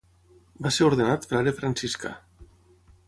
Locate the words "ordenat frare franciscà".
0.87-2.15